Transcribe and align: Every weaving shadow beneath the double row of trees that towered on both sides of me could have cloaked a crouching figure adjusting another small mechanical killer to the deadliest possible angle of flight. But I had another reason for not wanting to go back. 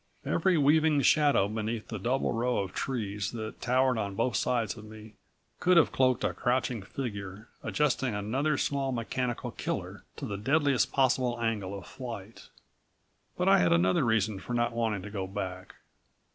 Every 0.25 0.57
weaving 0.57 1.03
shadow 1.03 1.47
beneath 1.47 1.89
the 1.89 1.99
double 1.99 2.31
row 2.33 2.57
of 2.57 2.73
trees 2.73 3.31
that 3.33 3.61
towered 3.61 3.99
on 3.99 4.15
both 4.15 4.35
sides 4.35 4.75
of 4.75 4.83
me 4.83 5.13
could 5.59 5.77
have 5.77 5.91
cloaked 5.91 6.23
a 6.23 6.33
crouching 6.33 6.81
figure 6.81 7.49
adjusting 7.61 8.15
another 8.15 8.57
small 8.57 8.91
mechanical 8.91 9.51
killer 9.51 10.03
to 10.15 10.25
the 10.25 10.37
deadliest 10.37 10.91
possible 10.91 11.39
angle 11.39 11.77
of 11.77 11.85
flight. 11.85 12.49
But 13.37 13.47
I 13.47 13.59
had 13.59 13.71
another 13.71 14.03
reason 14.03 14.39
for 14.39 14.55
not 14.55 14.73
wanting 14.73 15.03
to 15.03 15.11
go 15.11 15.27
back. 15.27 15.75